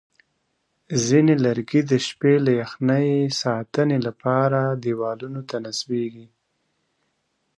[1.05, 3.09] ځینې لرګي د شپې له یخنۍ
[3.41, 6.27] ساتنې لپاره دیوالونو ته نصبېږي.